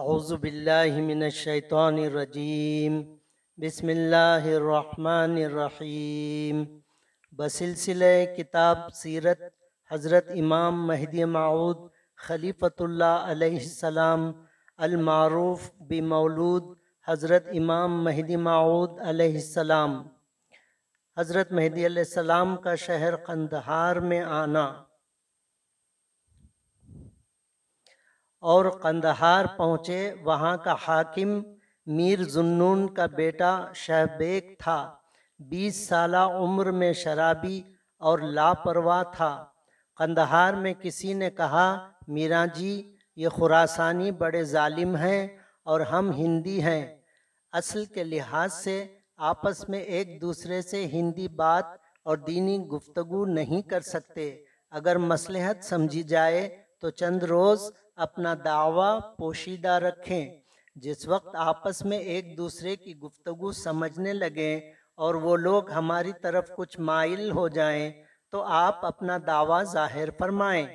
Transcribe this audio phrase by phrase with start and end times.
[0.00, 3.00] اعوذ باللہ من الشیطان الرجیم
[3.58, 6.62] بسم اللہ الرحمن الرحیم
[7.38, 8.04] بسلسلہ
[8.36, 9.42] کتاب سیرت
[9.90, 11.78] حضرت امام مہدی معود
[12.18, 14.30] خلیفۃ اللہ علیہ السلام
[14.78, 16.72] المعروف بمولود
[17.06, 20.02] حضرت امام مہدی معود علیہ السلام.
[21.16, 24.70] حضرت مہدی علیہ السلام کا شہر قندہار میں آنا۔
[28.40, 31.42] اور قندہار پہنچے، وہاں کا حاکم
[31.86, 34.94] میر زنون کا بیٹا شہبیک تھا۔
[35.38, 37.62] بیس سالہ عمر میں شرابی
[37.98, 39.44] اور لاپرواہ تھا۔
[39.96, 45.28] قندہار میں کسی نے کہا، میرا جی یہ خراسانی بڑے ظالم ہیں
[45.64, 46.96] اور ہم ہندی ہیں۔
[47.52, 51.64] اصل کے لحاظ سے آپس میں ایک دوسرے سے ہندی بات
[52.04, 58.98] اور دینی گفتگو نہیں کر سکتے۔ اگر مصلحت سمجھی جائے تو چند روز اپنا دعویٰ
[59.16, 60.40] پوشیدہ رکھیں۔
[60.74, 66.50] جس وقت آپس میں ایک دوسرے کی گفتگو سمجھنے لگیں اور وہ لوگ ہماری طرف
[66.56, 67.92] کچھ مائل ہو جائیں،
[68.30, 70.66] تو آپ اپنا دعویٰ ظاہر فرمائیں۔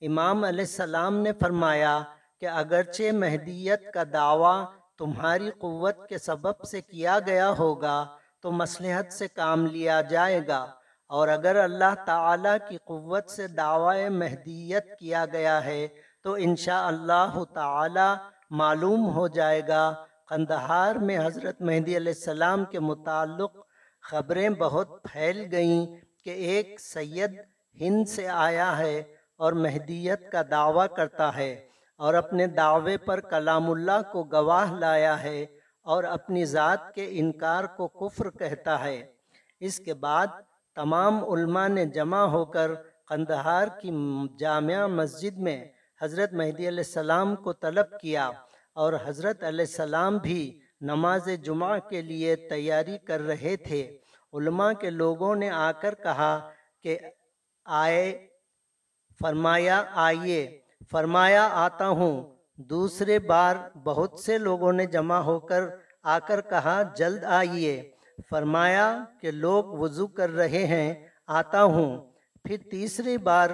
[0.00, 2.02] امام علیہ السلام نے فرمایا
[2.40, 4.64] کہ اگرچہ مہدیت کا دعویٰ
[4.98, 8.06] تمہاری قوت کے سبب سے کیا گیا ہوگا،
[8.42, 10.66] تو مصلحت سے کام لیا جائے گا۔
[11.06, 15.88] اور اگر اللہ تعالیٰ کی قوت سے دعوی مہدیت کیا گیا ہے
[16.24, 18.08] تو انشاءاللہ اللہ تعالی
[18.50, 23.56] معلوم ہو جائے گا۔ قندہار میں حضرت مہدی علیہ السلام کے متعلق
[24.00, 25.86] خبریں بہت پھیل گئیں
[26.24, 27.40] کہ ایک سید
[27.80, 29.02] ہند سے آیا ہے
[29.36, 35.22] اور مہدیت کا دعویٰ کرتا ہے اور اپنے دعوے پر کلام اللہ کو گواہ لایا
[35.22, 35.46] ہے
[35.82, 39.06] اور اپنی ذات کے انکار کو کفر کہتا ہے۔
[39.60, 40.26] اس کے بعد
[40.74, 42.70] تمام علماء نے جمع ہو کر
[43.08, 43.90] قندہار کی
[44.38, 45.64] جامعہ مسجد میں
[46.02, 48.30] حضرت مہدی علیہ السلام کو طلب کیا
[48.74, 53.98] اور حضرت علیہ السلام بھی نماز جمعہ کے لیے تیاری کر رہے تھے۔
[54.32, 56.50] علماء کے لوگوں نے آ کر کہا
[56.82, 56.98] کہ
[57.64, 58.26] آئے،
[59.22, 60.60] فرمایا، آئیے۔
[60.90, 65.62] فرمایا، آتا ہوں۔ دوسرے بار بہت سے لوگوں نے جمع ہو کر
[66.02, 67.90] آ کر کہا، جلد آئیے۔
[68.30, 72.10] فرمایا کہ لوگ وضو کر رہے ہیں، آتا ہوں۔
[72.44, 73.50] پھر تیسری بار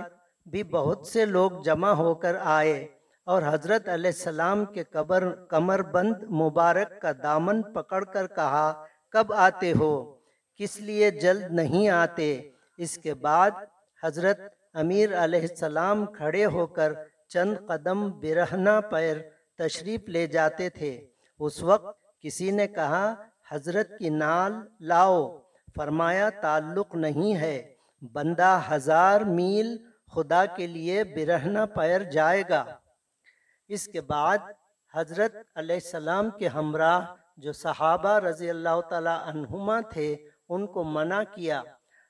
[0.46, 2.86] بھی بہت سے لوگ جمع ہو کر آئے
[3.26, 9.32] اور حضرت علیہ السلام کے قبر کمر بند مبارک کا دامن پکڑ کر کہا، کب
[9.32, 10.16] آتے ہو؟
[10.56, 13.50] کس لیے جلد نہیں آتے؟ اس کے بعد
[14.04, 14.40] حضرت
[14.74, 16.92] امیر علیہ السلام کھڑے ہو کر
[17.28, 19.16] چند قدم برہنہ پیر
[19.58, 21.06] تشریف لے جاتے تھے۔
[21.38, 23.14] اس وقت کسی نے کہا،
[23.50, 25.38] حضرت کی نال لاؤ۔
[25.76, 27.74] فرمایا، تعلق نہیں ہے۔
[28.12, 29.76] بندہ ہزار میل
[30.14, 32.64] خدا کے لیے برہنہ پیر جائے گا۔
[33.68, 34.38] اس کے بعد
[34.94, 40.16] حضرت علیہ السلام کے ہمراہ جو صحابہ رضی اللہ تعالی عنہما تھے،
[40.48, 41.62] ان کو منع کیا۔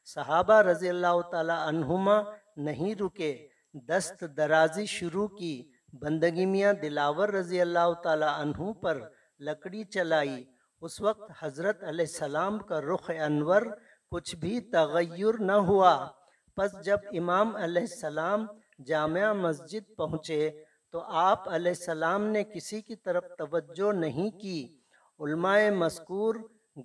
[0.04, 2.22] صحابہ رضی اللہ تعالی عنہما
[2.56, 9.00] نہیں رکے۔ دست درازی شروع کی۔ بندگی میاں دلاور رضی اللہ تعالی عنہ پر
[9.40, 10.44] لکڑی چلائی۔
[10.80, 13.62] اس وقت حضرت علیہ السلام کا رخ انور
[14.10, 16.08] کچھ بھی تغیر نہ ہوا۔
[16.56, 18.46] پس جب امام علیہ السلام
[18.86, 24.78] جامعہ مسجد پہنچے تو آپ علیہ السلام نے کسی کی طرف توجہ نہیں کی۔
[25.20, 26.34] علماء مذکور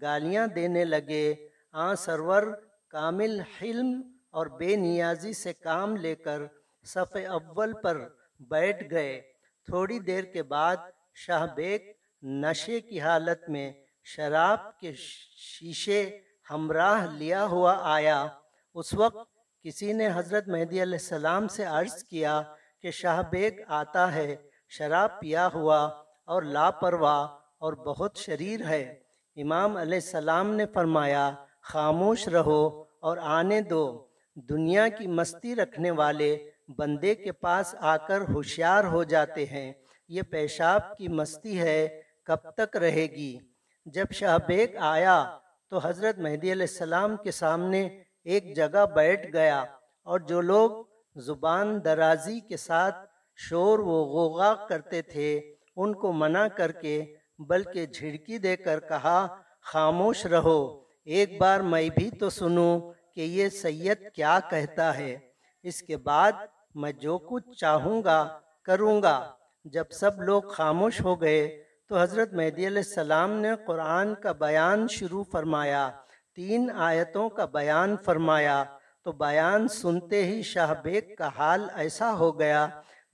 [0.02, 2.44] گالیاں دینے لگے۔ آن سرور
[2.90, 6.42] کامل حلم اور بے نیازی سے کام لے کر
[6.84, 8.08] صف اول پر
[8.40, 9.22] بیٹھ گئے۔
[9.66, 10.78] تھوڑی دیر کے بعد
[11.14, 11.80] شاہ بیگ
[12.24, 18.28] نشے کی حالت میں شراب کے شیشے ہمراہ لیا ہوا آیا۔
[18.74, 19.31] اس وقت
[19.64, 22.42] کسی نے حضرت مہدی علیہ السلام سے عرض کیا
[22.82, 24.36] کہ شاہ بیگ آتا ہے،
[24.70, 25.90] شراب پیا ہوا
[26.26, 27.28] اور لاپرواہ
[27.58, 29.00] اور بہت شریر ہے۔
[29.36, 36.50] امام علیہ السلام نے فرمایا، خاموش رہو اور آنے دو۔ دنیا کی مستی رکھنے والے
[36.78, 39.74] بندے کے پاس آ کر ہوشیار ہو جاتے ہیں۔
[40.08, 43.38] یہ پیشاب کی مستی ہے، کب تک رہے گی؟
[43.86, 45.38] جب شاہ بیگ آیا
[45.70, 49.66] تو حضرت مہدی علیہ السلام کے سامنے ایک جگہ بیٹھ گیا
[50.04, 50.72] اور جو لوگ
[51.16, 52.96] زبان درازی کے ساتھ
[53.36, 59.28] شور و غوغا کرتے تھے، ان کو منع کر کے، بلکہ جھڑکی دے کر کہا،
[59.62, 62.80] خاموش رہو، ایک بار میں بھی تو سنوں
[63.16, 65.18] کہ یہ سید کیا کہتا ہے۔
[65.64, 66.32] اس کے بعد
[66.76, 69.32] میں جو کچھ چاہوں گا، کروں گا۔
[69.66, 74.88] جب سب لوگ خاموش ہو گئے تو حضرت مہدی علیہ السلام نے قرآن کا بیان
[74.88, 75.92] شروع فرمایا۔
[76.36, 78.64] تین آیتوں کا بیان فرمایا
[79.04, 82.68] تو بیان سنتے ہی شاہ بیگ کا حال ایسا ہو گیا،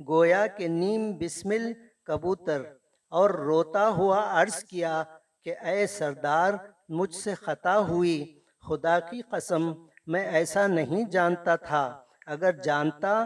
[0.08, 1.74] گویا کہ نیم بسمل
[2.04, 2.62] کبوتر
[3.10, 5.04] اور روتا ہوا عرض کیا
[5.44, 6.54] کہ اے سردار،
[6.90, 9.72] مجھ سے خطا ہوئی، خدا کی قسم،
[10.08, 13.26] میں ایسا نہیں جانتا تھا۔ اگر جانتا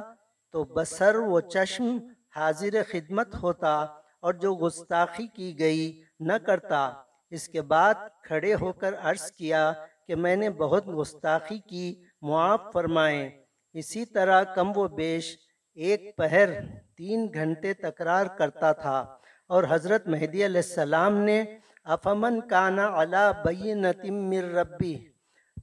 [0.52, 1.98] تو بسر و چشم
[2.36, 3.76] حاضر خدمت ہوتا
[4.20, 6.92] اور جو گستاخی کی گئی نہ کرتا۔
[7.32, 9.72] اس کے بعد کھڑے ہو کر عرض کیا
[10.08, 13.30] کہ میں نے بہت گستاخی کی، معاف فرمائیں۔
[13.74, 15.38] اسی طرح کم و بیش
[15.78, 16.50] ایک پہر
[16.98, 19.00] تین گھنٹے تکرار کرتا تھا
[19.50, 21.44] اور حضرت مہدی علیہ السلام نے
[21.84, 24.96] افمن کانا علا بینتم من ربی،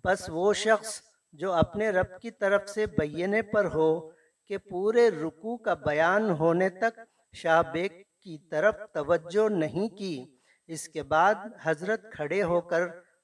[0.04, 1.00] پس وہ شخص
[1.32, 4.10] جو اپنے رب کی طرف سے بینے پر ہو
[4.50, 7.00] کہ پورے رکوع کا بیان ہونے تک
[7.34, 10.37] شاہ بیگ کی طرف توجہ نہیں کی۔
[10.68, 12.82] اس کے بعد حضرت کھڑے ہو کر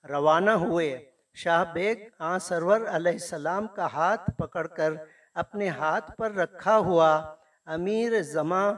[0.08, 1.04] روانہ ہوئے۔
[1.34, 4.92] شاہ بیگ آن سرور علیہ السلام کا ہاتھ پکڑ کر
[5.34, 7.34] اپنے ہاتھ پر رکھا ہوا
[7.66, 8.72] امیر زماں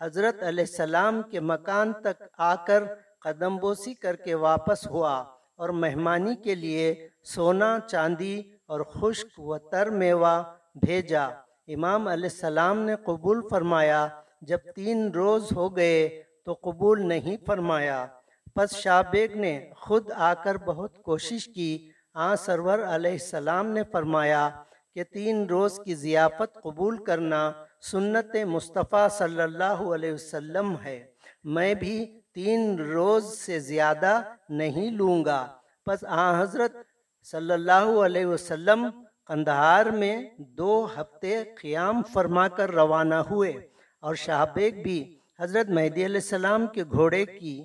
[0.00, 2.82] حضرت علیہ السلام کے مکان تک آ کر
[3.20, 5.16] قدم بوسی کر کے واپس ہوا
[5.56, 10.42] اور مہمانی کے لیے سونا، چاندی اور خشک و تر میوہ
[10.74, 11.26] بھیجا۔
[11.74, 14.08] امام علیہ السلام نے قبول فرمایا۔
[14.40, 18.06] جب تین روز ہو گئے تو قبول نہیں فرمایا۔
[18.54, 23.82] پس شاہ بیگ نے خود آ کر بہت کوشش کی۔ آ سرور علیہ السلام نے
[23.92, 24.50] فرمایا
[24.94, 27.52] کہ تین روز کی ضیافت قبول کرنا
[27.90, 31.06] سنت مصطفیٰ صلی اللہ علیہ وسلم ہے۔
[31.44, 35.46] میں بھی تین روز سے زیادہ نہیں لوں گا۔
[35.86, 36.76] پس آ حضرت
[37.24, 38.86] صلی اللہ علیہ وسلم
[39.26, 43.52] قندہار میں دو ہفتے قیام فرما کر روانہ ہوئے
[44.00, 47.64] اور شاہ بیگ بھی حضرت مہدی علیہ السلام کے گھوڑے کی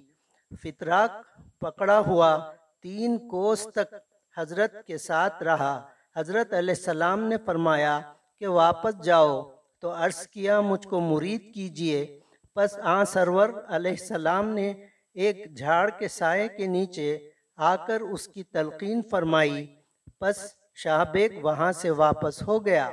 [0.64, 1.12] فطراک
[1.60, 2.52] پکڑا ہوا
[2.82, 3.96] تین کوس تک
[4.38, 8.00] حضرت کے ساتھ رہا۔ حضرت علیہ السلام نے فرمایا
[8.40, 9.52] کہ واپس جاؤ،
[9.82, 12.20] تو عرض کیا، مجھ کو مرید کیجیے۔
[12.56, 18.28] پس آن سرور علیہ السلام نے ایک جھاڑ کے سائے کے نیچے آ کر اس
[18.28, 19.76] کی تلقین فرمائی۔
[20.20, 20.38] پس
[20.76, 22.90] شاہ بیگ وہاں سے واپس ہو گیا۔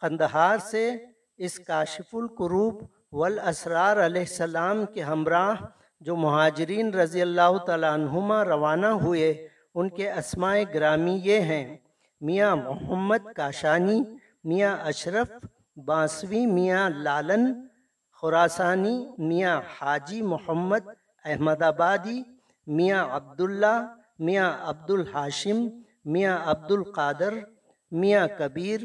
[0.00, 0.96] قندہار سے
[1.36, 2.82] اس کاشف القروب
[3.12, 5.64] والاسرار علیہ السلام کے ہمراہ
[6.00, 9.30] جو مہاجرین رضی اللہ تعالیٰ عنہما روانہ ہوئے،
[9.74, 11.76] ان کے اسماء گرامی یہ ہیں
[12.20, 14.00] میاں محمد کاشانی،
[14.44, 15.30] میاں اشرف
[15.86, 17.52] بانسوی میاں لالن،
[18.22, 20.86] خراسانی میاں حاجی محمد
[21.24, 22.22] احمد آبادی،
[22.66, 23.76] میاں عبداللہ،
[24.18, 25.66] میاں عبد الحاشم
[26.12, 27.34] میاں عبد القادر
[27.92, 28.80] میاں کبیر،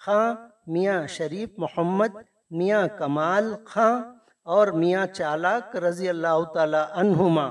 [0.00, 0.34] خاں
[0.66, 2.16] میاں شریف محمد
[2.50, 4.02] میاں کمال خاں
[4.44, 7.50] اور میاں چالاک رضی اللہ تعالی عنہما۔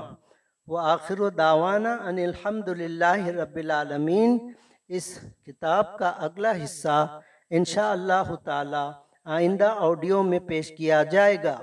[0.66, 4.52] و آخر و داوانہ ان الحمد للہ رب العالمین۔
[4.88, 7.20] اس کتاب کا اگلا حصہ
[7.50, 8.90] انشاء اللہ تعالی
[9.24, 11.58] آئندہ آڈیو میں پیش کیا جائے گا۔